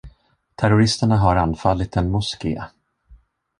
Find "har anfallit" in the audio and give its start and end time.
1.17-1.95